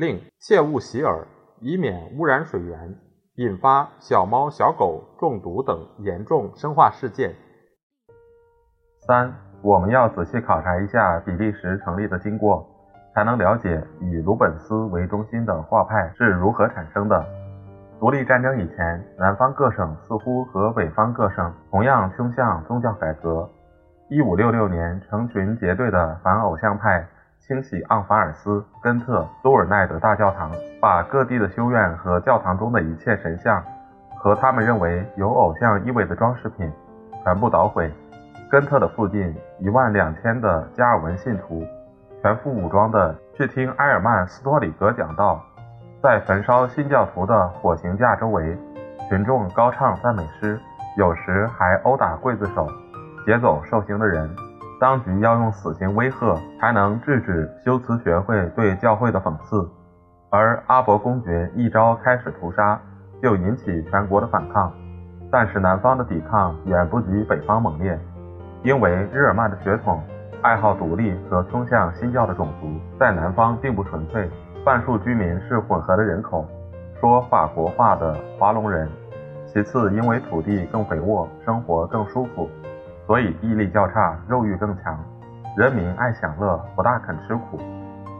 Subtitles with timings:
[0.00, 1.26] 另切勿洗耳，
[1.60, 2.96] 以免污染水源，
[3.34, 7.34] 引发小猫小狗中毒等严重生化事件。
[9.06, 12.66] 三，我们要仔细考察一下比利时成立的经过，
[13.14, 17.22] 才能了解以鲁本斯为中心的画派是如何产生的。
[17.98, 23.46] 独立战争以前，南方各省似乎和北方各省同样倾向宗教改革。
[24.08, 27.06] 一五六六年，成群结队的反偶像派
[27.46, 33.62] 清洗昂法尔斯、根特、多尔奈德大教堂，把各地的修院和教堂中的一切神像
[34.16, 36.70] 和他们认为有偶像意味的装饰品
[37.24, 37.90] 全部捣毁。
[38.50, 41.66] 根特的附近一万两千的加尔文信徒
[42.20, 45.40] 全副武装的去听埃尔曼斯托里格讲道。
[46.02, 48.56] 在焚烧新教徒的火刑架周围，
[49.08, 50.58] 群众高唱赞美诗，
[50.96, 52.66] 有时还殴打刽子手，
[53.26, 54.28] 劫走受刑的人。
[54.80, 59.68] 当局要用死刑威吓，才能制止修辞学会对教会的讽刺。
[60.30, 62.80] 而阿伯公爵一朝开始屠杀，
[63.22, 64.72] 就引起全国的反抗。
[65.30, 68.00] 但是南方的抵抗远不及北方猛烈，
[68.62, 70.02] 因为日耳曼的血统、
[70.40, 72.66] 爱好独立和冲向新教的种族
[72.98, 74.30] 在南方并不纯粹。
[74.64, 76.46] 半数居民是混合的人口，
[76.98, 78.88] 说法国话的华龙人。
[79.46, 82.48] 其次，因为土地更肥沃，生活更舒服，
[83.10, 84.96] 所以毅力较差，肉欲更强。
[85.56, 87.58] 人民爱享乐，不大肯吃苦。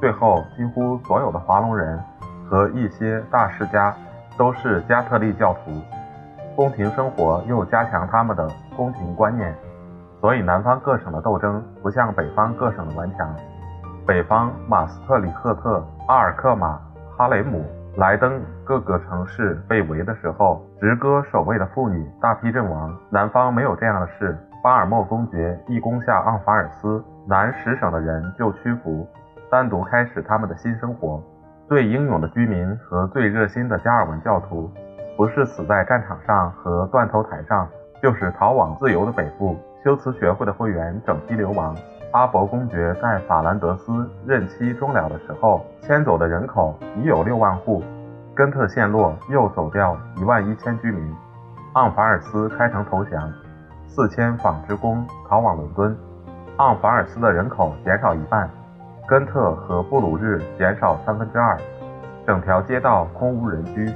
[0.00, 1.96] 最后，几乎所有的华龙人
[2.48, 3.94] 和一些大世家
[4.36, 5.70] 都是加特利教徒。
[6.56, 9.54] 宫廷生活又加强他们的宫廷观念，
[10.20, 13.32] 所以南方各省的斗争不像北方各省的顽强。
[14.04, 16.80] 北方马斯特里赫特、阿尔克马、
[17.16, 17.64] 哈雷姆、
[17.96, 22.92] 莱登各个城市被围的时候，直戈守卫的妇女大批阵亡。
[23.08, 24.36] 南方没有这样的事。
[24.62, 29.08] 巴尔莫公爵一攻下昂法尔斯，南十省的人就屈服，
[29.50, 31.22] 单独开始他们的新生活。
[31.66, 34.70] 最英勇的居民和最热心的加尔文教徒，
[35.16, 37.66] 不是死在战场上和断头台上，
[38.02, 39.56] 就是逃往自由的北部。
[39.82, 41.74] 修辞学会的会员整批流亡。
[42.12, 47.82] 阿伯公爵在法兰德斯任期终了的时候，迁走的人口已有六万户。
[48.34, 51.16] 根特陷落，又走掉一万一千居民。
[51.74, 53.32] 昂法尔斯开城投降，
[53.92, 55.96] 四千纺织工逃往伦敦。
[56.58, 58.48] 盎法尔斯的人口减少一半，
[59.08, 61.58] 根特和布鲁日减少三分之二，
[62.24, 63.92] 整条街道空无人居。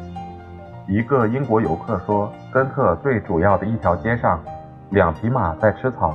[0.88, 4.40] 一个英国游客说，根特最主要的一条街上，
[4.90, 6.12] 两匹马在吃草。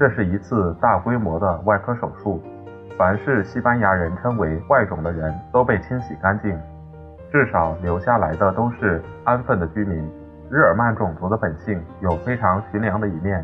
[0.00, 2.42] 这是一次大规模的外科手术，
[2.98, 6.58] 凡是西班牙人称为坏种的人都被清洗干净，
[7.30, 10.10] 至少留下来的都是安分的居民。
[10.52, 13.42] 日耳曼种族的本性有非常驯良的一面。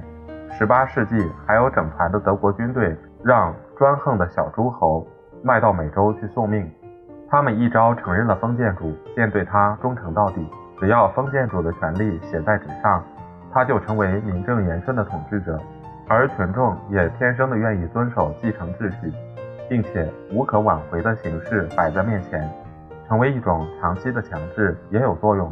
[0.61, 5.07] 18世纪还有整团的德国军队让专横的小诸侯
[5.43, 6.71] 卖到美洲去送命，
[7.27, 10.47] 他们一朝承认了封建主，便对他忠诚到底。
[10.79, 13.03] 只要封建主的权力写在纸上，
[13.55, 15.59] 他就成为名正言顺的统治者。
[16.09, 19.11] 而群众也天生的愿意遵守继承秩序，
[19.67, 22.47] 并且无可挽回的形式摆在面前，
[23.09, 25.51] 成为一种长期的强制也有作用。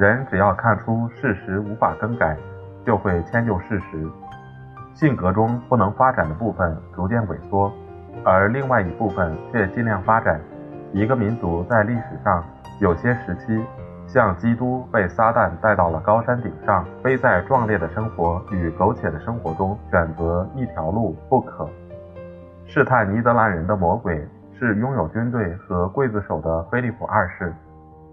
[0.00, 2.34] 人只要看出事实无法更改，
[2.86, 4.08] 就会迁就事实。
[4.94, 7.70] 性格中不能发展的部分逐渐萎缩，
[8.24, 10.40] 而另外一部分却尽量发展。
[10.94, 12.42] 一个民族在历史上
[12.80, 13.62] 有些时期。
[14.06, 21.68] 像基督被撒旦带到了高山顶上，非在壮烈的生活与苟且的生活中选择一条路不可。
[22.64, 24.26] 试探尼德兰人的魔鬼
[24.58, 27.54] 是拥有军队和刽子手的菲利普二世。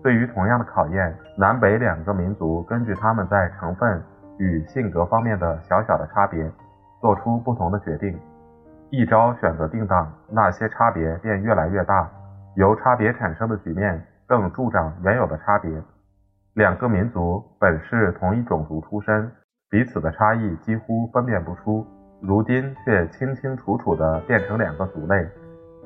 [0.08, 4.02] 对于同样的考验，南北两个民族根据他们在成分
[4.38, 6.50] 与性格方面的小小的差别，
[7.02, 8.18] 做出不同的决定。
[8.90, 12.10] 一朝选择定当，那些差别便越来越大，
[12.56, 14.02] 由差别产生的局面。
[14.26, 15.70] 更助长原有的差别。
[16.54, 19.30] 两个民族本是同一种族出身，
[19.70, 21.86] 彼此的差异几乎分辨不出，
[22.22, 25.28] 如今却清清楚楚地变成两个族类。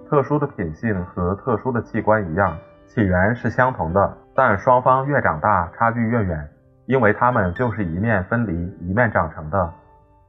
[0.08, 2.56] 特殊的品性和特殊的器官一样，
[2.94, 6.46] 起源是相同的，但双方越长大，差距越远，
[6.88, 9.72] 因为他们就是一面分离，一面长成的。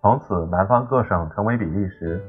[0.00, 2.22] 从此，南方各省成为比利时，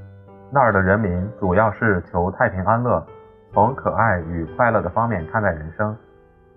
[0.52, 3.06] 那儿的人民主要是求太平安乐。
[3.54, 5.96] 从可爱与快乐的方面看待人生，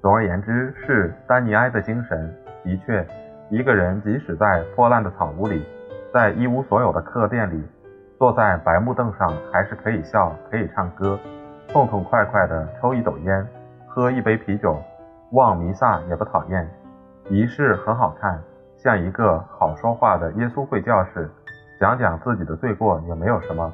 [0.00, 2.34] 总而言之，是丹尼埃的精神。
[2.64, 3.06] 的确，
[3.50, 5.62] 一个人即使在破烂的草屋里，
[6.14, 7.62] 在一无所有的客店里，
[8.19, 11.19] 坐在白木凳上，还是可以笑，可以唱歌，
[11.69, 13.46] 痛痛快快地抽一斗烟，
[13.96, 14.78] 喝一杯啤酒，
[15.31, 16.69] 望弥撒也不讨厌。
[17.31, 18.38] 仪式很好看，
[18.76, 21.31] 像一个好说话的耶稣会教士，
[21.81, 23.72] 讲讲自己的罪过也没有什么。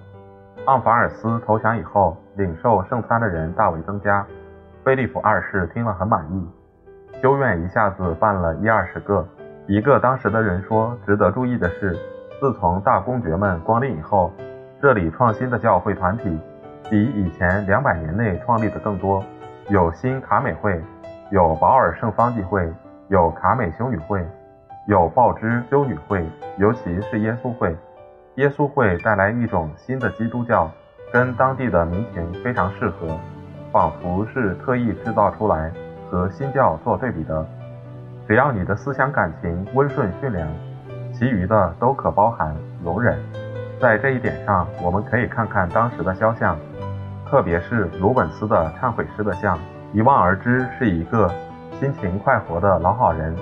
[0.66, 4.24] 昂法尔斯投降以后，领受圣餐的人大为增加。
[4.84, 6.48] 菲利普二世听了很满意，
[7.20, 9.26] 修院一下子办了一二十个。
[9.66, 11.98] 一个当时的人说，值得注意的是，
[12.40, 14.30] 自从大公爵们光临以后，
[14.80, 16.38] 这里创新的教会团体
[16.88, 19.20] 比以前两百年内创立的更多。
[19.68, 20.80] 有新卡美会，
[21.30, 22.68] 有保尔圣方济会，
[23.08, 24.26] 有卡美修女会，
[24.86, 26.26] 有报之修女会，
[26.58, 27.74] 尤其是耶稣会。
[28.36, 30.70] 耶稣会带来一种新的基督教，
[31.12, 33.08] 跟当地的民情非常适合。
[33.70, 35.72] 仿佛是特意制造出来
[36.10, 37.46] 和新教做对比的。
[38.28, 40.46] 只要你的思想感情温顺驯良，
[41.14, 42.54] 其余的都可包含
[42.84, 43.18] 容忍。
[43.80, 46.56] 在这一点上，我们可以看看当时的肖像，
[47.32, 49.58] 特别是鲁本斯的忏悔师的像，
[49.94, 51.31] 一望而知是一个
[51.81, 53.34] 心情快活的老好人。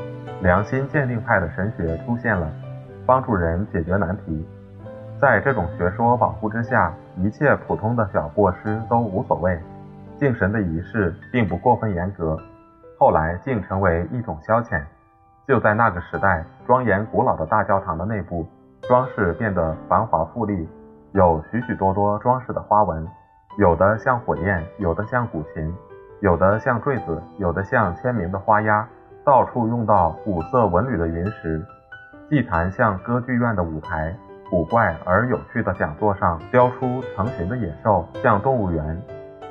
[0.42, 2.48] 良心鉴定派的神学出现了，
[3.04, 4.46] 帮助人解决难题。
[5.20, 9.58] 在这种学说保护之下，一切普通的小过失都无所谓。
[10.16, 12.38] 敬神的仪式并不过分严格，
[12.96, 14.80] 后来竟成为一种消遣。
[15.48, 18.46] 就在那个时代，庄严古老的大教堂的内部
[18.82, 20.68] 装饰变得繁华富丽，
[21.10, 23.04] 有许许多多装饰的花纹，
[23.58, 25.74] 有的像火焰，有的像古琴，
[26.20, 28.86] 有的像坠子，有的像签名的花押，
[29.24, 31.60] 到处用到五色纹缕的云石。
[32.28, 34.14] 祭坛像歌剧院的舞台，
[34.48, 39.02] 古怪而有趣的讲座上雕出成群的野兽，像动物园。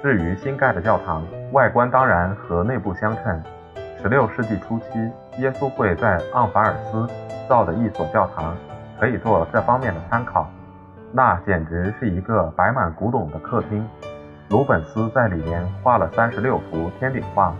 [0.02, 1.22] 至于新盖的教堂，
[1.52, 3.44] 外观当然和内部相称。
[4.02, 7.06] 十六世纪初期，耶稣会在盎法尔斯
[7.50, 8.56] 造的一所教堂，
[8.98, 10.50] 可以做这方面的参考。
[11.12, 13.88] 那简直是一个摆满古董的客厅。
[14.50, 17.54] 鲁本斯在里面画了三十六幅天顶画。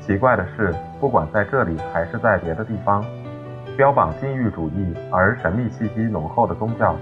[0.00, 3.04] 奇怪的是，不管在这里还是在别的地方，
[3.76, 6.96] 标榜禁欲主义而神秘气息浓厚的宗教，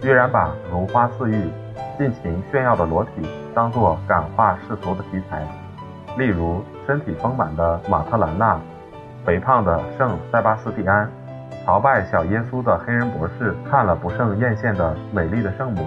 [0.00, 1.50] 居然把如花似玉。
[1.98, 5.42] 尽情炫耀的裸体当作感化世俗的题材，
[6.18, 8.60] 例如身体丰满的马特兰娜，
[9.24, 11.10] 肥胖的圣塞巴斯蒂安，
[11.64, 15.86] 朝拜小耶稣的黑人博士看了不胜艳羡的美丽的圣母。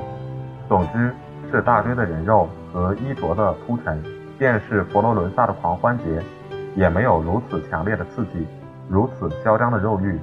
[0.67, 1.13] 总之
[1.49, 4.03] 是大堆的人肉和衣着的铺陈。
[4.39, 6.23] 便是佛罗伦萨的狂欢节，
[6.73, 8.47] 也没有如此强烈的刺激，
[8.87, 10.17] 如此嚣张的肉欲。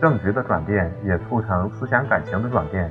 [0.00, 2.88] 政局的转变也促成思想感情的转变。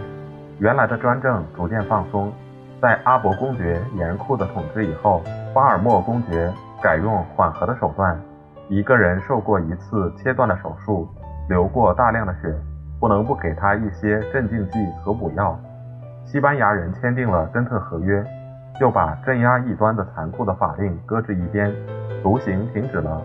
[0.59, 2.33] 原来的专政逐渐放松，
[2.81, 5.23] 在阿伯公爵严酷的统治以后，
[5.53, 6.53] 巴尔莫公爵
[6.83, 8.19] 改用缓和的手段。
[8.67, 11.07] 一个人受过一次切断的手术，
[11.47, 12.53] 流过大量的血，
[12.99, 15.59] 不能不给他一些镇静剂和补药。
[16.25, 18.25] 西班牙人签订了根特合约，
[18.79, 21.71] 就把镇压异端的残酷的法令搁置一边，
[22.23, 23.21] 毒刑停止了。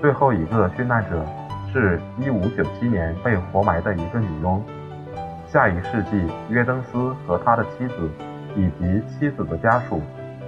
[0.00, 1.22] 最后一个殉难者
[1.70, 4.62] 是一五九七年被活埋的一个女佣。
[5.46, 8.10] 下一世纪，约登斯和他的妻子
[8.56, 10.00] 以及妻子的家属，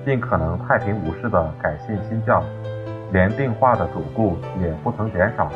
[0.04, 2.42] 尽可能太平无事地改信新教，
[3.12, 5.50] 连定化的主顾也不曾减少。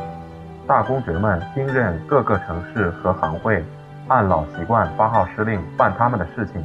[0.67, 3.63] 大公爵们听任各个城市和行会，
[4.09, 6.65] 按老习惯发号施令办他们的事情。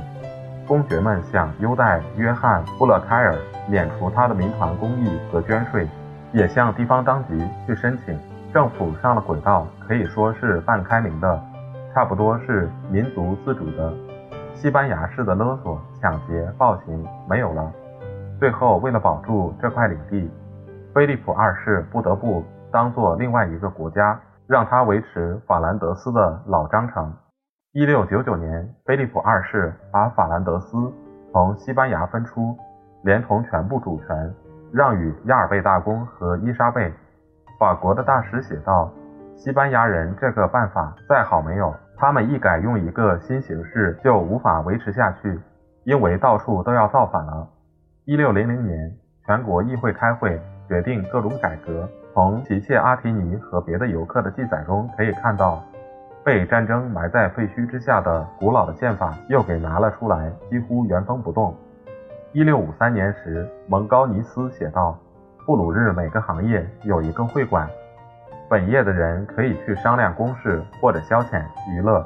[0.66, 3.36] 公爵们想优待约翰·布勒凯尔，
[3.68, 5.86] 免除他的民团公益和捐税，
[6.32, 8.18] 也向地方当局去申请。
[8.54, 11.38] 政府上了轨道，可以说是半开明的。
[11.94, 13.92] 差不多是民族自主的
[14.54, 17.70] 西班牙式的勒索、抢劫、暴行没有了。
[18.40, 20.32] 最后，为了保住这块领地，
[20.94, 27.14] 菲利普二世不得不当做另外一个国家，让他维持法兰德斯的老章程。
[27.74, 30.78] 一六九九年，菲利普二世把法兰德斯
[31.32, 32.58] 从西班牙分出，
[33.04, 34.34] 连同全部主权
[34.72, 36.94] 让与亚尔贝大公和伊莎贝。
[37.60, 38.92] 法国的大使写道。
[39.36, 45.40] 西班牙人这个办法再好没有，他们一改用一个新形式就无法维持下去，
[45.86, 47.48] 因为到处都要造反了。
[48.04, 48.92] 一六零零年，
[49.26, 51.88] 全国议会开会决定各种改革。
[52.20, 55.64] 从齐切阿提尼和别的游客的记载中可以看到，
[56.22, 61.56] 被战争埋在废墟之下的古老的宪法又给拿了出来，几乎原封不动。
[62.34, 64.98] 一六五三年时，蒙高尼斯写道：
[65.46, 67.66] 布鲁日每个行业有一个会馆。
[68.50, 72.06] 本业的人可以去商量公事或者消遣娱乐。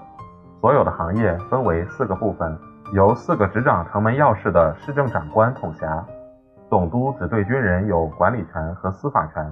[0.62, 2.56] 所有的行业分为四个部分，
[2.94, 6.06] 由四个执掌城门钥匙的市政长官统辖。
[6.70, 9.52] 总督只对军人有管理权和司法权。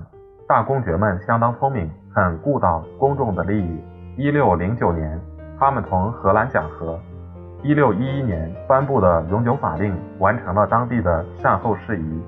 [0.52, 3.82] 大公爵们相当聪明，很顾到公众的利益。
[4.18, 5.18] 一六零九年，
[5.58, 7.00] 他们同荷兰讲和。
[7.64, 12.22] 一六一一年颁布的永久法令完成了当地的善后事宜。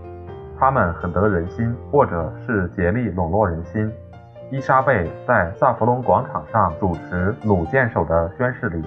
[0.57, 3.91] 他们很得人心，或者是竭力笼络人心。
[4.49, 8.81] 伊莎贝在萨弗隆广场上主持弩箭手的宣誓礼。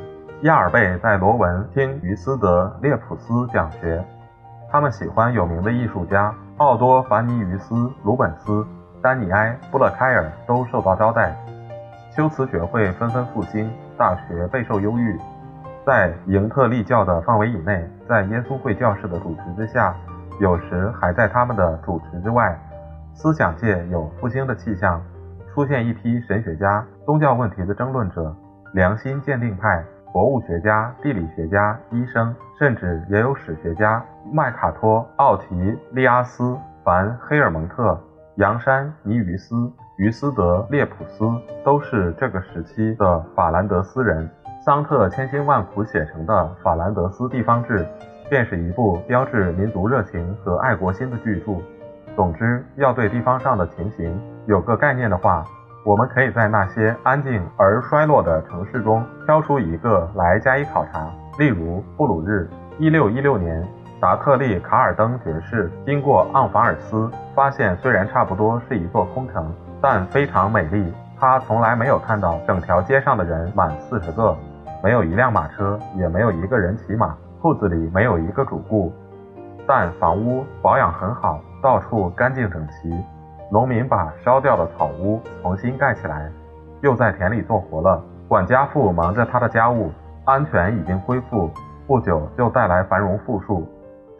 [0.45, 4.03] 亚尔贝在罗文听于斯德列普斯讲学，
[4.71, 8.67] 他们喜欢有名的艺术家奥多凡尼于斯、鲁本斯、
[9.03, 11.35] 丹尼埃、布勒开尔都受到招待。
[12.11, 15.19] 修辞学会纷纷复兴，大学备受忧郁。
[15.85, 19.95] 在营特利教的范围以内，在耶稣会教士的主持之下，
[20.41, 22.59] 有时还在他们的主持之外，
[23.15, 25.01] 思想界有复兴的气象，
[25.53, 28.35] 出现一批神学家、宗教问题的争论者、
[28.73, 29.85] 良心鉴定派。
[30.13, 38.01] 博物学家、地理学家、医生，甚至也有史学家麦卡托、奥提利阿斯、凡黑尔蒙特、
[38.37, 41.25] 杨山尼于斯、于斯德列普斯，
[41.65, 44.29] 都是这个时期的法兰德斯人。
[44.63, 47.79] 桑特千辛万苦写成的《法兰德斯地方志》，
[48.29, 51.53] 便是一部标志民族热情和爱国心的巨著。
[52.15, 55.43] 总之，要对地方上的情形有个概念的话，
[55.83, 61.11] 我们可以在那些安静而衰落的城市中挑出一个来加以考察。
[61.39, 62.47] 例如布鲁日，
[62.79, 63.67] 一六一六年，
[63.99, 69.51] 达特利卡尔登爵士经过盎法尔斯，发现虽然差不多是一座空城，
[69.81, 70.93] 但非常美丽。
[71.19, 74.37] 他从来没有看到整条街上的人满四十个，
[74.83, 78.93] 没有一辆马车，也没有一个人骑马，铺子里没有一个主顾，
[79.67, 82.95] 但房屋保养很好，到处干净整齐。
[83.51, 86.31] 农民把烧掉的草屋重新盖起来，
[86.83, 88.05] 又在田里做活了。
[88.29, 89.91] 管家妇忙着他的家务，
[90.27, 91.51] 安全已经恢复，
[91.87, 93.67] 不久就带来繁荣富庶。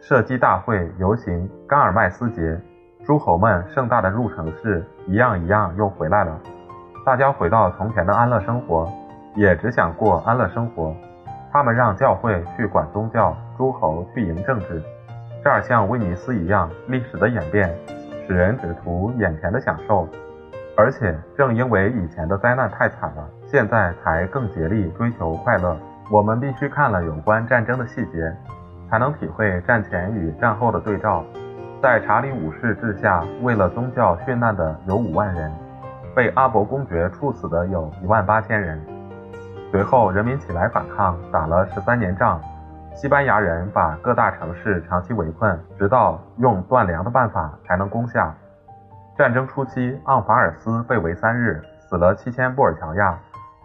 [0.07, 2.57] 射击大会、游行、甘尔麦斯节，
[3.05, 6.39] 诸侯们盛大的入城市，一样一样又回来了。
[7.05, 8.89] 大家回到从前的安乐生活，
[9.35, 10.95] 也只想过安乐生活。
[11.51, 14.81] 他们让教会去管宗教，诸侯去营政治。
[15.43, 17.69] 这儿像威尼斯一样，历史的演变。
[18.25, 20.07] 使人只图眼前的享受，
[20.77, 25.75] 而且正因为以前的灾难太惨了，现在才更竭力追求快乐。
[26.09, 28.33] 我们必须看了有关战争的细节，
[28.89, 31.23] 才能体会战前与战后的对照。
[31.81, 35.51] 在查理五世治下，为了宗教殉难的有五万人，
[36.15, 38.81] 被阿伯公爵处死的有一万八千人。
[39.71, 42.41] 随后人民起来反抗，打了十三年仗。
[42.95, 48.33] 西班牙人把各大城市长期围困，直到用断粮的办法才能攻下。
[49.15, 53.15] 战争初期，盎法尔斯被围三日，死了七千布尔乔亚，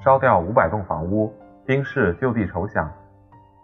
[0.04, 1.32] 烧掉五百栋房屋，
[1.64, 2.86] 兵士就地筹饷。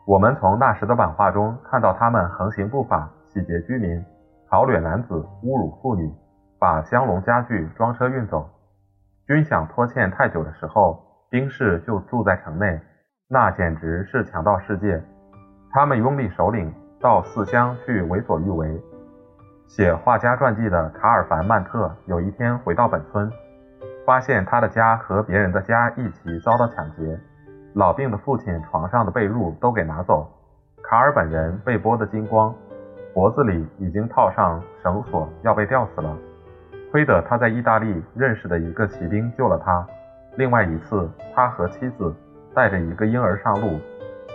[0.09, 4.03] 我们从那时的版画中看到他们横行不法，洗劫居民，
[4.49, 6.11] 嘲掠男子，侮辱妇女，
[6.59, 8.49] 把香笼家具装车运走。
[9.27, 10.99] 军饷拖欠太久的时候，
[11.29, 12.81] 兵士就住在城内，
[13.29, 14.99] 那简直是强盗世界。
[15.73, 18.83] 他们拥立首领到四乡去为所欲为。
[19.67, 23.31] 写画家传记的卡尔凡曼特有一天回到本村，
[24.07, 27.21] 发现他的家和别人的家一起遭到抢劫，
[27.75, 30.27] 老病的父亲床上的被褥都给拿走，
[30.83, 32.55] 卡尔本人被剥得精光，
[33.13, 36.17] 脖子里已经套上绳索，要被吊死了。
[36.91, 39.87] 亏得他在意大利认识的一个骑兵救了他。
[40.37, 42.15] 另外一次，他和妻子
[42.55, 43.79] 带着一个婴儿上路。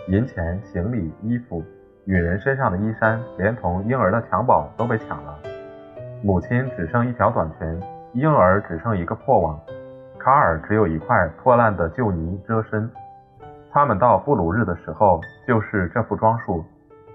[0.09, 1.63] 银钱、行李、衣服，
[2.05, 5.39] 女人身上的衣衫，连同婴儿的襁褓都被抢了。
[6.21, 7.81] 母亲只剩一条短裙，
[8.13, 9.59] 婴儿只剩一个破网，
[10.19, 12.89] 卡尔只有一块破烂的旧泥遮身。
[13.73, 16.63] 他们到布鲁日的时候，就是这副装束。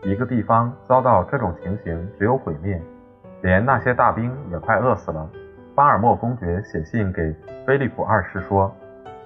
[0.03, 2.83] 一个地方遭到这种情形，只有毁灭，
[3.43, 5.25] 连那些大兵也快饿死了。
[5.77, 7.33] 巴尔莫公爵写信给
[7.65, 8.75] 菲利普二世说：“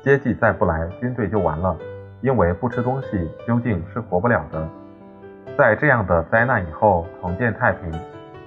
[0.05, 1.75] 接济再不来，军队就完了。”
[2.21, 4.69] 因为不吃东西究竟是活不了的。
[5.57, 7.91] 在这样的灾难以后重建太平，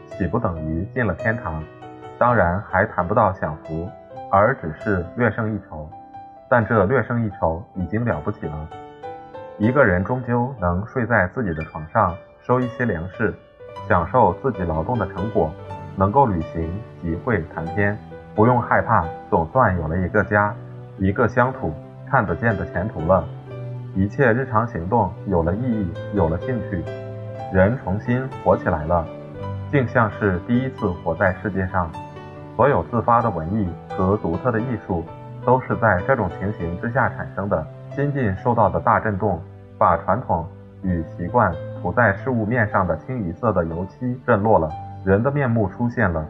[0.05, 1.63] 岂不等于进了天堂？
[2.19, 3.89] 当然还谈不到享福，
[4.31, 5.89] 而只是略胜一筹。
[6.49, 8.67] 但这略胜一筹已经了不起了。
[9.57, 13.33] 一个人终究能睡在自己的床上，收一些粮食，
[13.87, 15.49] 享受自己劳动的成果，
[15.95, 16.69] 能够旅行、
[17.01, 17.97] 集会、谈天，
[18.35, 20.53] 不用害怕，总算有了一个家，
[20.97, 21.73] 一个乡土，
[22.09, 23.23] 看得见的前途了。
[23.95, 26.83] 一切日常行动有了意义，有了兴趣，
[27.53, 29.07] 人重新活起来了，
[29.71, 31.89] 竟像是第一次活在世界上。
[32.57, 35.03] 所有自发的文艺和独特的艺术，
[35.45, 37.65] 都是在这种情形之下产生的。
[37.91, 39.41] 心境受到的大震动，
[39.77, 40.45] 把传统
[40.81, 44.69] 与习惯涂在事物面上的清一色的油漆震落了。
[45.05, 46.25] 人的面目出现了。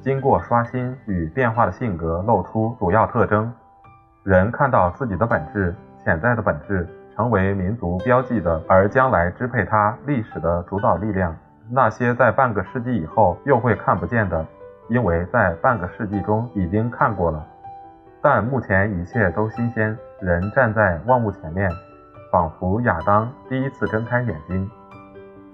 [0.00, 3.52] 经过刷新与变化的性格露出主要特征，
[4.22, 5.74] 人看到自己的本质、
[6.04, 6.86] 潜在的本质，
[7.16, 11.34] 成为民族标记的，而将来支配他历史的主导力量。
[11.70, 14.44] 那些在半个世纪以后又会看不见的，
[14.88, 17.44] 因为在半个世纪中已经看过了。
[18.30, 21.70] 但目前一切都新鲜，人站在万物前面，
[22.30, 24.70] 仿佛亚当第一次睁开眼睛。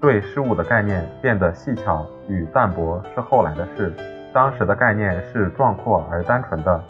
[0.01, 3.95] 对事物的概念变得细巧与淡薄是后来的事。
[4.33, 6.83] 当时的概念是壮阔而单纯的。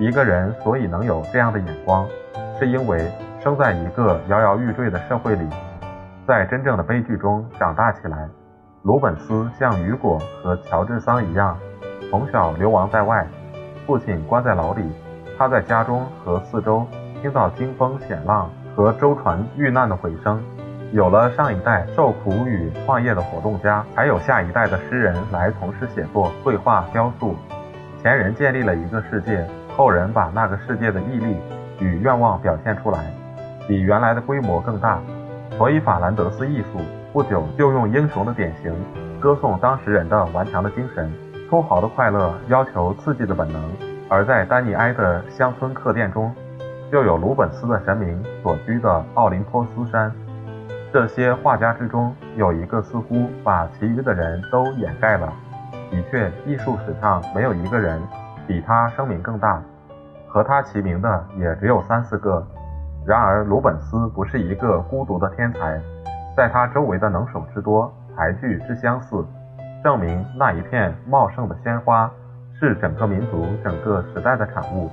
[0.00, 2.04] 一个人所以能有这样的眼光，
[2.58, 3.08] 是因为
[3.38, 5.48] 生在一个摇摇欲坠的社会里，
[6.26, 8.28] 在真正的悲剧中长大起来。
[8.82, 11.56] 鲁本斯像雨果和乔治桑一样，
[12.10, 13.24] 从小流亡在外，
[13.86, 14.90] 父亲关在牢里，
[15.40, 16.86] 他在家中和四周
[17.22, 20.38] 听到惊风险浪和舟船遇难的回声。
[20.92, 27.34] 有了上一代受苦与创业的活动家，还有下一代的诗人来从事写作、绘画、雕塑。
[28.02, 29.42] 前人建立了一个世界，
[29.74, 31.34] 后人把那个世界的毅力
[31.78, 33.10] 与愿望表现出来，
[33.66, 35.00] 比原来的规模更大。
[35.56, 36.82] 所以法兰德斯艺术
[37.14, 38.74] 不久就用英雄的典型，
[39.18, 41.10] 歌颂当时人的顽强的精神。
[41.48, 43.60] 粗豪的快乐要求刺激的本能，
[44.10, 46.34] 而在丹尼埃的乡村客店中，
[46.90, 50.12] 就有鲁本斯的神明所居的奥林波斯山。
[50.92, 55.32] 这些画家之中，有一个似乎把其余的人都掩盖了。
[55.92, 58.02] 的确，艺术史上没有一个人
[58.48, 59.62] 比他声名更大，
[60.26, 62.44] 和他齐名的也只有三四个。
[63.06, 65.80] 然而，鲁本斯不是一个孤独的天才，
[66.36, 69.24] 在他周围的能手之多，才具之相似，
[69.84, 72.10] 证明那一片茂盛的鲜花
[72.60, 74.90] 是整个民族、整个时代的产物。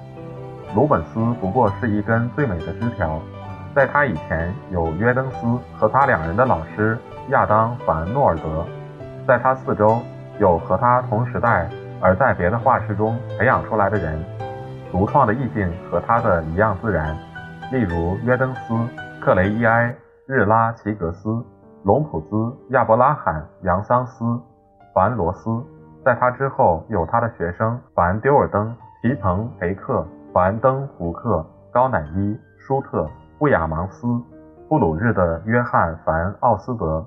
[0.74, 3.20] 鲁本斯不过是一根最美的枝条。
[3.76, 5.46] 在他以前有约登斯
[5.78, 6.98] 和他两人的老师
[7.30, 8.66] 亚当·凡诺尔德，
[9.28, 10.00] 在他四周
[10.40, 11.70] 有和他同时代
[12.02, 14.18] 而在别的画室中培养出来的人，
[14.90, 17.16] 独创的意境和他的一样自然。
[17.70, 18.74] 例如约登斯、
[19.20, 19.94] 克雷伊埃、
[20.25, 21.44] 日拉齐格斯、
[21.84, 24.24] 隆普兹、亚伯拉罕、杨桑斯、
[24.96, 25.62] 凡罗斯。
[26.07, 33.05] 在他之后有他的学生凡丢尔登、皮蓬培克、凡登胡克、高乃伊、舒特。
[33.37, 34.07] 布雅芒斯、
[34.70, 37.05] 布鲁日的约翰·凡·奥斯德，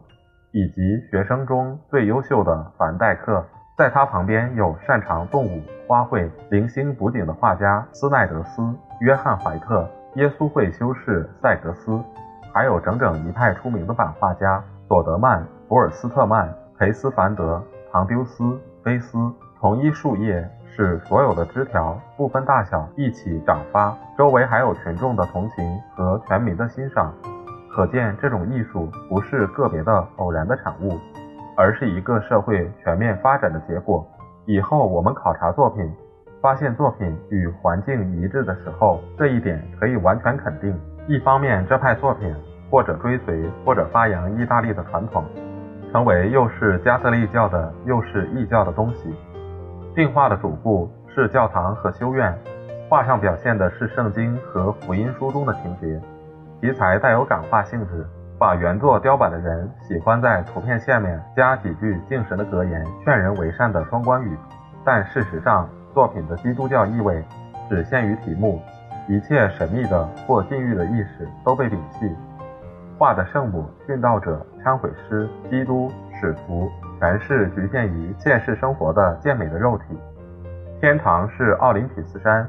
[0.52, 3.42] 以及学生中最优秀的凡戴克，
[3.78, 8.62] 在他旁边有擅长动物、花卉、零星补景的画家斯奈德斯、
[9.00, 11.98] 约翰·怀特、耶稣会修士塞格斯，
[12.52, 17.60] 还有整整一派出名的版画家索德曼、博尔斯特曼、裴斯凡德、
[17.90, 19.18] 唐丢斯、菲斯。
[19.60, 20.48] 同一树叶。
[20.76, 27.12] 使所有的枝条不分大小一起长发，周围还有群众的同情和全民的欣赏，
[27.70, 30.98] 可见这种艺术不是个别的偶然的产物，
[31.56, 34.06] 而是一个社会全面发展的结果。
[34.46, 35.92] 以后我们考察作品，
[36.40, 40.74] 发现作品与环境一致的时候，这一点可以完全肯定。
[41.08, 42.34] 一方面，这派作品
[42.70, 45.24] 或者追随或者发扬意大利的传统，
[45.92, 49.14] 成为又是加特利教的又是异教的东西。
[49.94, 52.32] 定画的主部是教堂和修院，
[52.88, 56.00] 画上表现的是圣经和福音书中的情节，
[56.60, 58.06] 题材带有感化性质。
[58.38, 64.34] 把原作雕版的人喜欢在图片下面加几句敬神的格言，劝人为善的双关语，
[64.82, 67.22] 但事实上作品的基督教意味
[67.68, 68.62] 只限于题目，
[69.08, 72.16] 一切神秘的或禁欲的意识都被摒弃。
[73.00, 76.70] 画的圣母、殉道者、忏悔师、基督、使徒。
[76.98, 79.98] 全是局限于现世生活的健美的肉体。
[80.78, 82.46] 天堂是奥林匹斯山，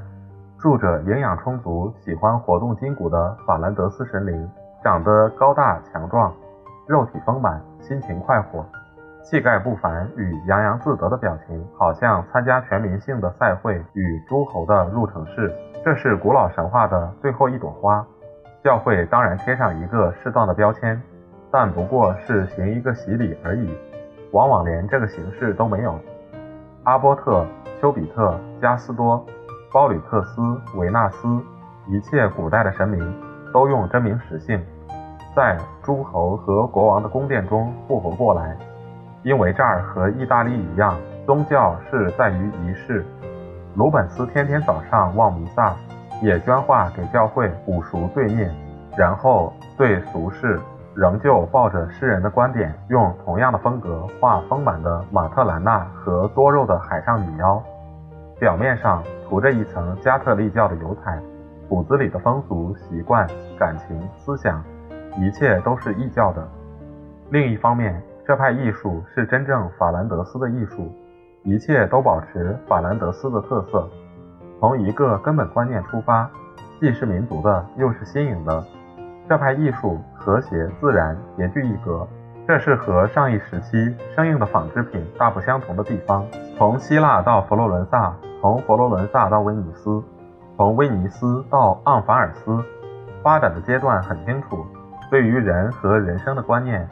[0.60, 4.50] 住着营养充足、喜欢活动筋骨的法兰德斯神灵，
[4.84, 6.34] 长得高大强壮，
[6.86, 8.66] 肉体丰满，心情快活，
[9.24, 15.50] 气概不凡与洋洋自得的表情，好像参加全民性的赛会与诸侯的入城式。
[15.86, 18.06] 这是古老神话的最后一朵花。
[18.64, 21.02] 教会当然贴上一个适当的标签，
[21.52, 23.70] 但不过是行一个洗礼而已。
[24.32, 26.00] 往往连这个形式都没有。
[26.84, 27.44] 阿波特、
[27.80, 29.26] 丘比特、加斯多、
[29.74, 30.42] 包吕克斯、
[30.76, 31.28] 维纳斯，
[31.88, 33.02] 一切古代的神明
[33.52, 34.64] 都用真名实姓，
[35.36, 38.56] 在诸侯和国王的宫殿中复活过来。
[39.24, 40.96] 因为这儿和意大利一样，
[41.26, 43.04] 宗教是在于仪式。
[43.76, 45.76] 鲁本斯天天早上望弥撒，
[46.22, 48.50] 也捐画给教会补赎罪孽，
[48.98, 50.60] 然后对俗世。
[50.94, 57.64] 仍旧抱着诗人的观点，用同样的风格画丰满的马特兰娜和多肉的海上女妖，
[58.38, 61.18] 表面上涂着一层加特利教的油彩，
[61.70, 63.26] 骨子里的风俗习惯、
[63.58, 64.62] 感情、思想，
[65.18, 66.46] 一切都是异教的。
[67.30, 70.94] 另一方面，这派艺术是真正法兰德斯的艺术，
[71.44, 73.88] 一切都保持法兰德斯的特色。
[74.62, 76.30] 从一个根本观念出发，
[76.80, 78.64] 既是民族的，又是新颖的。
[79.28, 82.08] 这派艺术和谐自然，别具一格。
[82.48, 86.24] 这是和上一时期生硬的纺织品大不相同的地方。
[86.60, 90.00] 从希腊到佛罗伦萨，从佛罗伦萨到威尼斯，
[90.56, 92.64] 从威尼斯到昂法尔斯，
[93.24, 94.64] 发展的阶段很清楚。
[95.10, 96.88] 对于人和人生的观念，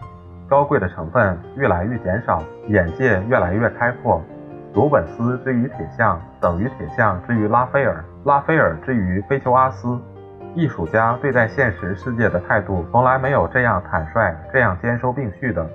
[0.49, 4.19] 高贵的成分越来越减少，眼界越来越开阔。
[4.75, 9.99] 鲁本斯之于铁匠，等于铁匠之于拉斐尔，拉斐尔之于菲丘阿斯。
[10.53, 15.67] 艺术家对待现实世界的态度从来没有这样坦率、这样兼收并蓄的。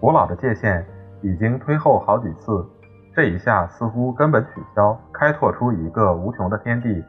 [0.00, 0.84] 古老的界限
[1.22, 2.66] 已经推后好几次，
[3.14, 7.04] 这一下似乎根本取消，开拓出一个无穷的天地。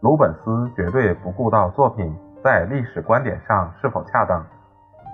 [0.00, 4.46] 鲁本斯绝对不顾到作品在历史观点上是否恰当，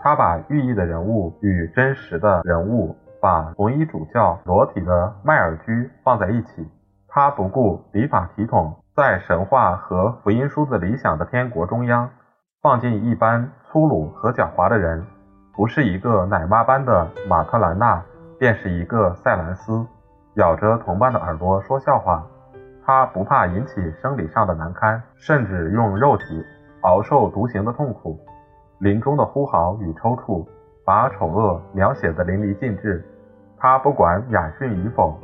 [0.02, 2.94] 他把寓意的人物与真实的人物，
[3.26, 6.64] 把红衣主教裸体的迈尔居放在一起，
[7.08, 8.72] 他不顾礼法体统。
[8.94, 12.08] 在神话和福音书的理想的天国中央，
[12.62, 15.04] 放进一般粗鲁和狡猾的人，
[15.56, 18.00] 不是一个奶妈般的马特兰娜，
[18.38, 19.84] 便是一个塞兰斯，
[20.34, 22.24] 咬着同伴的耳朵说笑话。
[22.84, 26.44] 他不怕引起生理上的难堪，甚至用肉体
[26.82, 28.16] 熬受独行的痛苦。
[28.78, 30.46] 临终的呼嚎与抽搐，
[30.84, 33.04] 把丑恶描写得淋漓尽致。
[33.66, 35.18] 他不管雅驯与否，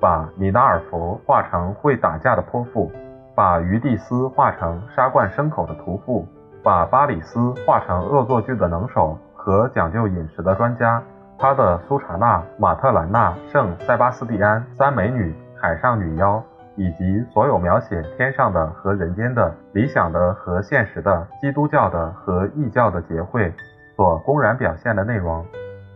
[0.00, 2.92] 把米纳尔佛画成会打架的泼妇。
[3.34, 6.24] 把于蒂斯画成杀惯牲口的屠夫，
[6.62, 11.02] 把巴里斯画成恶作剧的能手和讲究饮食的专家。
[11.40, 16.40] 他的苏查娜、马特兰娜、圣塞巴斯蒂安、三美女、海上女妖，
[16.76, 23.52] 以及所有描写天上的和人间的、理想的和现实的、基督教的和异教的结会，
[23.96, 25.44] 所公然表现的内容，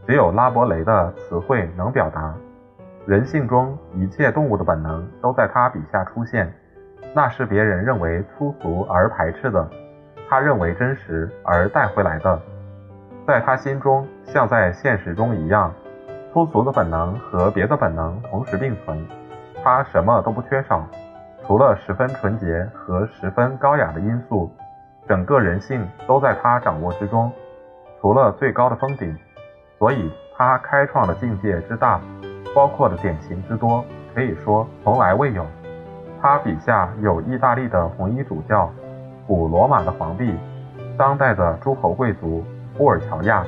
[0.07, 2.35] 只有拉伯雷的词汇能表达。
[3.07, 6.53] 人性中一切动物的本能都在他笔下出现。
[7.15, 9.69] 那是别人认为粗俗而排斥的，
[10.31, 12.41] 他认为真实而带回来的，
[13.27, 15.71] 在他心中像在现实中一样，
[16.33, 19.07] 粗俗的本能和别的本能同时并存，
[19.63, 20.87] 他什么都不缺少，
[21.47, 24.51] 除了十分纯洁和十分高雅的因素，
[25.07, 27.31] 整个人性都在他掌握之中，
[28.01, 29.15] 除了最高的峰顶，
[29.83, 32.01] 所以他开创的境界之大，
[32.55, 35.45] 包括的典型之多，可以说从来未有。
[36.21, 38.71] 他笔下有意大利的红衣主教，
[39.27, 40.37] 古罗马的皇帝，
[40.97, 42.45] 当代的诸侯贵族，
[42.79, 43.45] 布尔乔亚，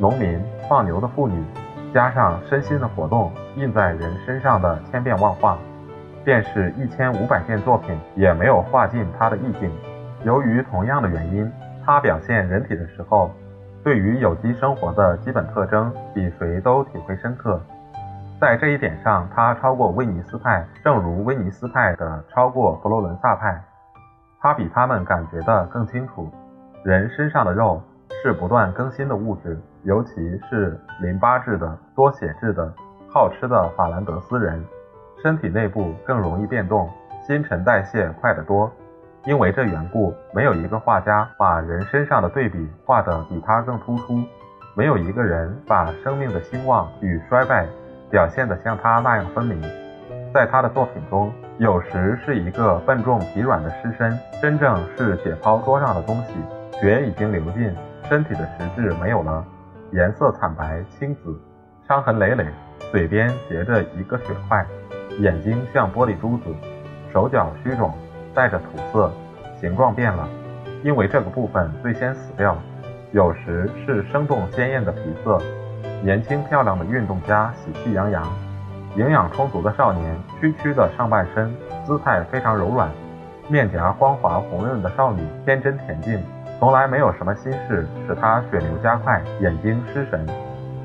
[0.00, 1.40] 农民，放牛的妇女，
[1.94, 5.56] 加上身心的活动印在人身上的千变万化，
[6.24, 9.70] 便是一千五百件作品也没有画尽他的意境。
[10.24, 11.48] 由于同样的原因，
[11.86, 13.30] 他表现人体的时候，
[13.82, 17.60] 对于有机生活的基本特征比谁都体会深刻。
[18.40, 23.60] 在这一点上，他超过威尼斯派，正如威尼斯派的超过佛罗伦萨派。
[24.40, 26.30] 他比他们感觉的更清楚，
[26.84, 27.82] 人身上的肉
[28.22, 30.14] 是不断更新的物质，尤其
[30.48, 32.72] 是淋巴质的、多血质的、
[33.08, 34.64] 好吃的法兰德斯人，
[35.22, 36.88] 身体内部更容易变动，
[37.26, 38.70] 新陈代谢快得多。
[39.24, 44.22] 因为这缘故，没有一个画家把人身上的对比画得比他更突出，
[44.74, 47.66] 没有一个人把生命的兴旺与衰败。
[48.10, 49.60] 表现得像他那样分明，
[50.32, 56.32] 在他的作品中，有时是一个笨重疲软的尸身，真正是解剖桌上的东西，
[56.80, 57.70] 血已经流尽，
[58.08, 59.44] 身体的实质没有了，
[59.92, 61.38] 颜色惨白青紫，
[61.86, 62.46] 伤痕累累，
[62.90, 64.64] 嘴边结着一个血块，
[65.18, 66.44] 眼睛像玻璃珠子，
[67.12, 67.92] 手脚虚肿，
[68.38, 69.10] 带着土色，
[69.60, 70.28] 形状变了，
[70.84, 72.56] 因为这个部分最先死掉，
[73.10, 75.42] 有时是生动鲜艳的皮色。
[76.04, 78.24] 年轻漂亮的运动家喜气洋洋，
[78.94, 81.52] 营养充足的少年屈曲的上半身，
[81.84, 82.88] 姿态非常柔软，
[83.48, 86.22] 面颊光滑红润的少女天真恬静，
[86.60, 90.24] 从来没有什么心事使她血流加快，眼睛失神。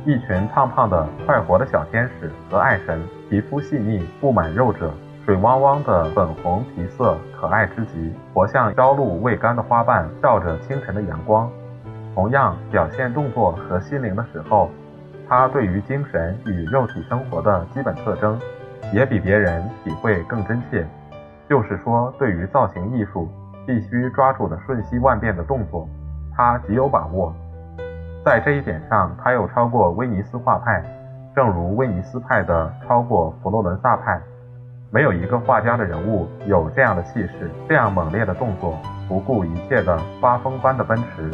[0.06, 4.92] 一群胖胖的快活的小天使和爱神，皮肤细腻布满肉褶，
[5.26, 11.50] 水汪汪的粉红皮色可爱之极，活像朝露未干的花瓣，照着清晨的阳光。
[12.14, 14.70] 同样表现动作和心灵的时候。
[15.26, 18.38] 他对于精神与肉体生活的基本特征，
[18.92, 20.86] 也比别人体会更真切。
[21.50, 23.30] 就是说，对于造型艺术
[23.66, 25.88] 必须抓住的瞬息万变的动作，
[26.36, 27.34] 他极有把握。
[28.26, 30.84] 在这一点上，他又超过威尼斯画派，
[31.34, 34.22] 正如威尼斯派的超过佛罗伦萨派。
[34.94, 38.78] 没有一个画家的人物有这样的气势，这样猛烈的动作，
[39.10, 41.32] 不顾一切的发疯般的奔驰，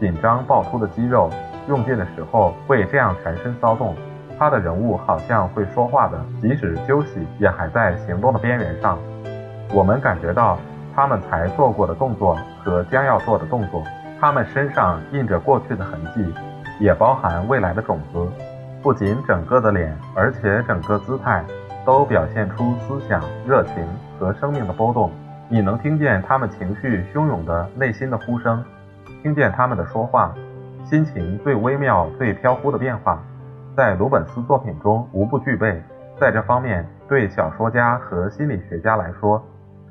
[0.00, 1.30] 紧张暴突的肌肉。
[1.68, 3.94] 用劲的时候会这样全身骚动。
[4.36, 8.98] 他的人物好像会说话的，即使休息也还在行动的边缘上。
[9.72, 10.58] 我们感觉到
[10.92, 13.84] 他们才做过的动作和将要做的动作，
[14.20, 16.34] 他们身上印着过去的痕迹，
[16.80, 18.28] 也包含未来的种子。
[18.82, 21.44] 不仅整个的脸，而且整个姿态
[21.86, 23.86] 都表现出思想、热情
[24.18, 25.08] 和生命的波动。
[25.48, 28.62] 你能听见他们情绪汹涌的内心的呼声，
[29.22, 30.34] 听见他们的说话，
[30.84, 33.22] 心情最微妙、最飘忽的变化。
[33.76, 35.80] 在鲁本斯作品中无不具备，
[36.18, 39.40] 在这方面，对小说家和心理学家来说，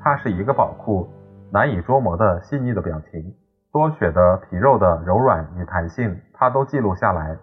[0.02, 1.08] 它是一个宝库，
[1.50, 3.32] 难以捉摸的细腻的表情，
[3.72, 7.34] 多血的皮肉的柔软与弹性，他都记录下来。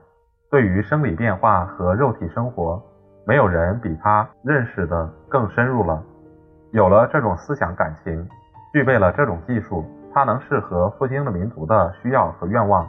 [0.52, 2.80] 对于生理变化和肉体生活，
[3.26, 6.02] 没有人比他认识的更深入了。
[6.72, 8.28] 有了这种思想感情，
[8.74, 12.88] 具备了这种技术，他能适合复兴的民族的需要和愿望。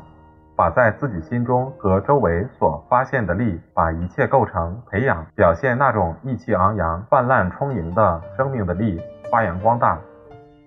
[0.56, 9.00] 把在自己心中和周围所发现的力，把一切构成、培养、表现那种意气昂扬、泛滥充盈的生命的力
[9.32, 9.98] 发扬光大。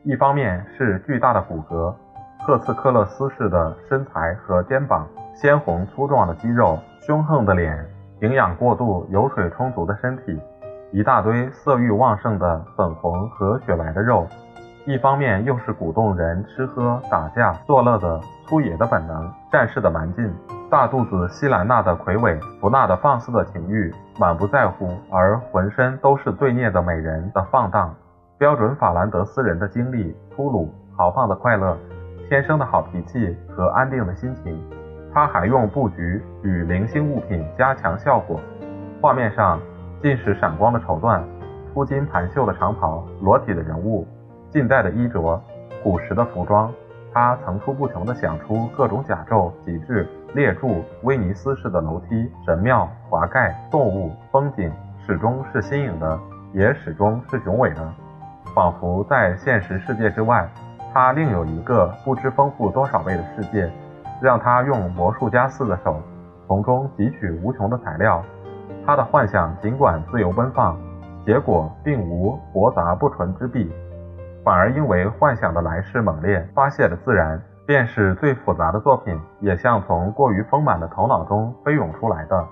[0.04, 1.96] 一方面是巨大的骨骼，
[2.46, 7.86] 赫茨克勒斯式的身材和肩膀，鲜红粗壮的肌肉，凶横的脸，
[8.22, 10.40] 营养过度、油水充足的身体，
[10.92, 14.26] 一大堆色欲旺盛的粉红和雪白的肉。
[14.86, 20.34] 一方面又是鼓动人吃喝、打架、作乐的粗野的本能，战士的蛮劲，
[20.72, 27.94] 大肚子西兰娜的魁伟，福娜的放肆的情欲，满不在乎而浑身都是罪孽的美人的放荡，
[28.40, 31.78] 标准法兰德斯人的经历，粗鲁豪放的快乐，
[32.30, 34.58] 天生的好脾气和安定的心情。
[35.18, 38.40] 他还用布局与零星物品加强效果，
[39.02, 39.60] 画面上
[40.00, 41.24] 尽是闪光的绸缎，
[41.74, 44.08] 铺金盘绣的长袍，裸体的人物。
[44.52, 45.42] 近代的衣着，
[45.82, 46.72] 古时的服装，
[47.12, 54.72] 他层出不穷地想出各种甲胄、旗帜、列柱、威尼斯式的楼梯、神庙、华盖、动物、风景，
[55.04, 56.20] 始终是新颖的，
[56.54, 57.92] 也始终是雄伟的，
[58.54, 60.48] 仿佛在现实世界之外，
[60.94, 63.68] 他另有一个不知丰富多少倍的世界，
[64.22, 66.02] 让他用魔术家似的手
[66.48, 68.24] 从中汲取无穷的材料。
[68.86, 70.78] 他的幻想尽管自由奔放，
[71.26, 73.72] 结果并无驳杂不纯之弊。
[74.44, 82.46] 反而因为幻想的来势猛烈，发泄的自然，便是最复杂的作品，也像从过于丰满的头脑中飞涌出来的。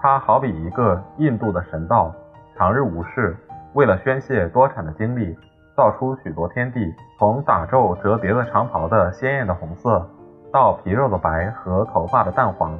[0.00, 2.12] 他好比一个印度的神道，
[2.56, 3.36] 长日无事，
[3.74, 5.36] 为了宣泄多产的精力，
[5.76, 10.06] 造出许多天地，从打皱折叠的长袍的鲜艳的红色，
[10.52, 12.78] 到皮肉的白和头发的淡黄，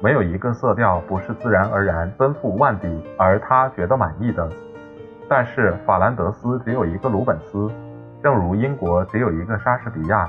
[0.00, 4.48] 没有一个色调不是自然而然奔赴万底，而他觉得满意的。
[5.28, 7.70] 但是法兰德斯只有一个鲁本斯。
[8.22, 10.28] 正如英国只有一个莎士比亚，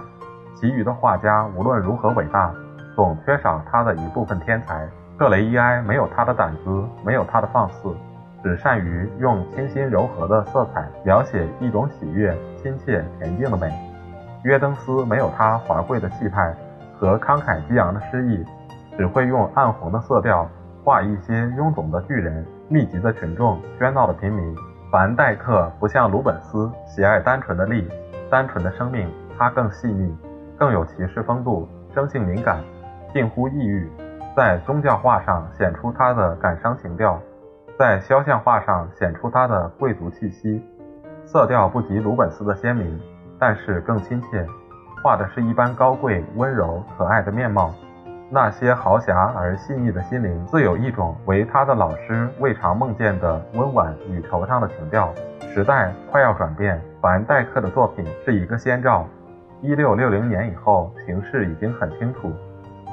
[0.54, 2.54] 其余的画家无论如何伟大，
[2.94, 4.88] 总缺少他的一部分天才。
[5.18, 7.94] 克雷伊埃没有他的胆子，没有他的放肆，
[8.44, 13.72] 只善于用清新柔和的色彩描写一种喜悦、亲切、恬静的美。
[14.44, 16.54] 约登斯没有他华贵的气派
[17.02, 18.46] 和慷慨激昂的诗意，
[18.96, 20.48] 只会用暗红的色调
[20.84, 24.56] 画一些臃肿的巨人、密集的群众、喧闹的平民。
[24.92, 27.90] 凡戴克不像鲁本斯喜爱单纯的力、
[28.30, 30.16] 单纯的生命，他更细腻，
[30.60, 32.60] 更有骑士风度，生性敏感，
[33.12, 33.90] 近乎抑郁。
[34.36, 37.20] 在宗教画上显出他的感伤情调，
[37.80, 40.64] 在肖像画上显出他的贵族气息。
[41.26, 43.00] 色调不及鲁本斯的鲜明，
[43.40, 44.46] 但是更亲切，
[45.02, 47.74] 画的是一般高贵、温柔、可爱的面貌。
[48.30, 55.14] 那些豪侠而细腻的心灵，自有一种为他的老师未尝梦见的温婉与惆怅的情调。
[55.54, 59.06] 时代快要转变，凡戴克的作品是一个先兆。
[59.62, 62.32] 一六六零年以后，形势已经很清楚。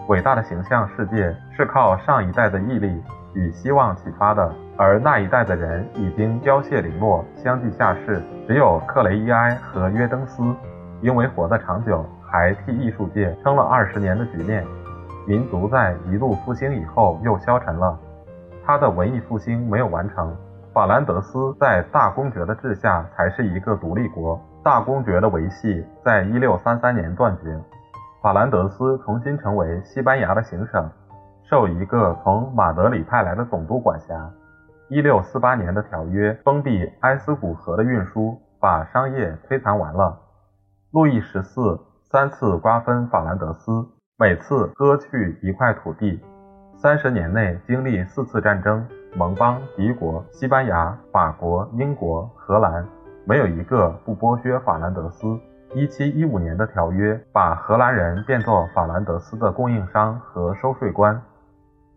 [0.08, 3.00] 伟大的形象世界是靠上一代的毅力
[3.34, 8.20] 与希望启发的，而那一代的人已经凋谢零落，相继下世。
[8.48, 10.42] 只有克雷伊埃和约登斯，
[11.00, 14.66] 因为活得长久，还替艺术界撑了二十年的局面。
[15.26, 17.98] 民族在一路复兴以后又消沉了，
[18.64, 20.34] 他的文艺复兴没有完成。
[20.72, 27.58] 法兰德斯在大公爵的治下才是一个独立国，大公爵的维系在一六三三年断绝。
[28.22, 30.88] 法兰德斯重新成为西班牙的行省，
[31.48, 34.30] 受一个从马德里派来的总督管辖。
[34.88, 40.16] 一六四八年的条约封闭埃斯古河的运输，把商业摧残完了。
[40.90, 41.78] 路易十四
[42.10, 43.86] 三次瓜分法兰德斯。
[44.16, 46.18] 每次割去一块土地，
[46.78, 52.86] 三十年内经历四次战争，盟邦、敌国、西班牙、法国、英国、荷兰，
[53.26, 55.26] 没有一个不剥削法兰德斯。
[55.74, 61.20] 1715年的条约把荷兰人变作法兰德斯的供应商和收税官。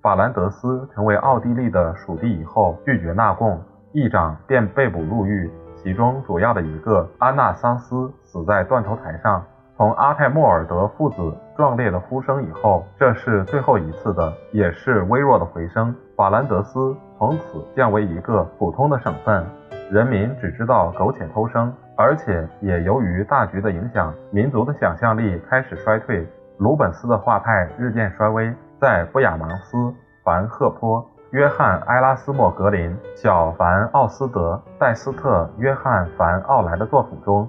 [0.01, 3.57] 法兰德斯成为奥地利的属地以后，拒绝纳贡，
[3.93, 5.49] 议长便被捕入狱。
[5.83, 9.43] 其中主要的一个安纳桑斯死在断头台上。
[9.75, 15.95] 从阿泰莫尔德父子壮烈的呼声以后，这是最后一次的，也是微弱的回声。
[16.15, 19.43] 法兰德斯从此降为一个普通的省份，
[19.89, 26.27] 人民只知道苟且偷生，而且也由于大局的影响，民族的想象力开始衰退。
[26.59, 29.91] 鲁本斯的画派日渐衰微，在布亚芒斯、
[30.23, 37.47] 凡赫坡、约翰·埃拉斯莫·格林、小凡·奥斯德、戴斯特、约翰·凡·奥莱的作品中。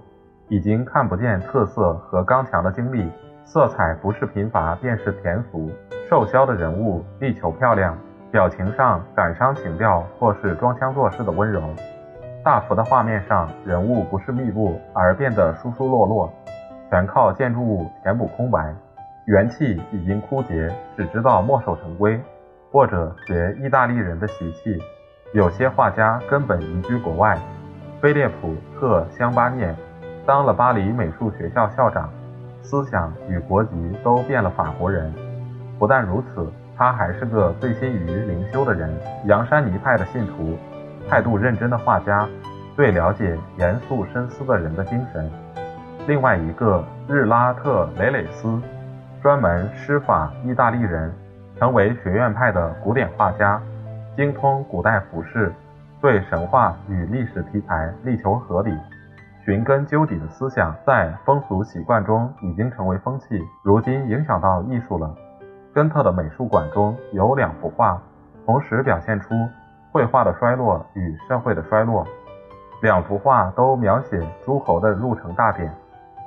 [0.48, 3.10] 已经看不见特色和刚强的经历，
[3.44, 5.68] 色彩不是贫乏便是甜俗，
[6.08, 7.98] 瘦削的人物力求漂亮，
[8.30, 11.60] 表情上感伤情调或是装腔作势的温柔。
[12.44, 16.32] 大幅的画面上，人物不是密布而变得疏疏落落，
[16.88, 18.72] 全靠建筑物填补空白，
[19.24, 22.20] 元气已经枯竭，只知道墨守成规，
[22.72, 24.82] 或者学意大利人的习气。
[25.32, 27.38] 有些画家根本移居国外，
[28.00, 29.74] 菲列普特香巴涅。
[30.24, 32.08] 当了巴黎美术学校校长，
[32.62, 33.70] 思想与国籍
[34.02, 35.12] 都变了法国人。
[35.78, 38.90] 不但如此，他还是个醉心于灵修的人，
[39.26, 40.56] 杨山尼派的信徒，
[41.08, 42.26] 态度认真的画家，
[42.76, 45.30] 最了解严肃深思的人的精神。
[46.06, 48.60] 另外一个日拉特雷蕾斯，
[49.22, 51.12] 专门施法意大利人，
[51.62, 53.62] 成为学院派的古典画家，
[54.16, 55.54] 精通古代服饰，
[56.00, 58.76] 对神话与历史题材力求合理。
[59.44, 65.14] 寻根究底的思想在风俗习惯中已经成为风气，如今影响到艺术了。
[65.72, 67.96] 根特的美术馆中有两幅画，
[68.44, 69.32] 同时表现出
[69.92, 72.04] 绘画的衰落与社会的衰落。
[72.82, 75.72] 两幅画都描写诸侯的入城大典，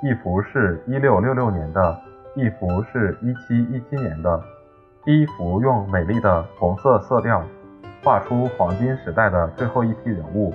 [0.02, 2.00] 一幅是一六六六年的，
[2.34, 4.42] 一幅是一七一七年的。
[5.06, 7.40] 第一幅用美丽的红色色调
[8.02, 10.52] 画出黄金时代的最后一批人物。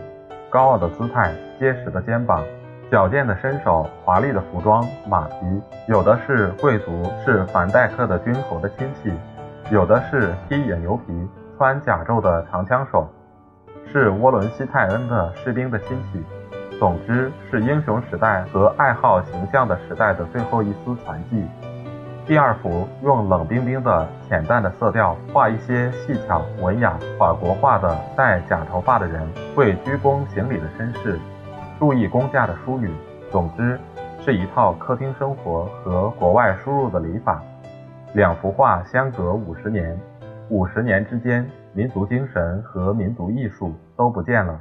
[0.50, 2.44] 高傲的姿态，结实的肩膀，
[2.92, 6.92] 矫健的身手，华丽的服装，马匹，有的是贵族，
[7.24, 9.14] 是凡戴克的君侯的亲戚；
[9.74, 13.08] 有的是披野牛皮、穿甲胄的长枪手，
[13.90, 16.22] 是沃伦西泰恩的士兵的亲戚。
[16.78, 21.46] 总之，是英雄时代和爱好形象的时代的最后一丝残迹。
[22.28, 31.20] 第二幅用冷冰冰的浅淡的色调画一些细巧文雅法国画的戴假头发的人为鞠躬行礼的绅士，
[31.80, 32.90] 注意工价的淑女。
[33.32, 33.80] 总之，
[34.24, 37.42] 是一套客厅生活和国外输入的礼法。
[38.14, 40.00] 两幅画相隔五十年，
[40.50, 44.60] 五十年之间，民族精神和民族艺术都不见了。